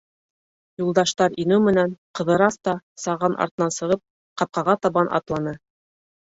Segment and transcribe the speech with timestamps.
[0.81, 4.03] Юлдаштар инеү менән, Ҡыҙырас та, саған артынан сығып,
[4.45, 5.55] ҡапҡаға табан атланы.